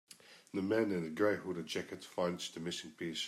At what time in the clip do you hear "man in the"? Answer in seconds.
0.63-1.11